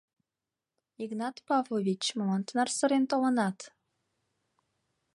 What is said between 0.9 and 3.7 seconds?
—Игнат Павлович, молан тынар сырен толынат?